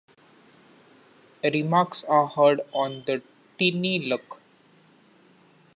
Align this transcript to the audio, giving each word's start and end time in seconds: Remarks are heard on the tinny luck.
Remarks 1.43 2.03
are 2.05 2.25
heard 2.25 2.61
on 2.73 3.03
the 3.05 3.21
tinny 3.59 3.99
luck. 4.07 4.41